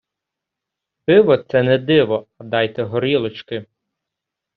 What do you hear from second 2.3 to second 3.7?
а дайте горілочки.